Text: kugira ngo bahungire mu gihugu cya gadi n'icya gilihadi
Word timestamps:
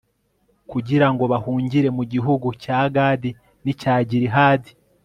kugira 0.71 1.07
ngo 1.11 1.23
bahungire 1.31 1.89
mu 1.97 2.03
gihugu 2.13 2.47
cya 2.63 2.79
gadi 2.95 3.29
n'icya 3.63 3.95
gilihadi 4.09 4.71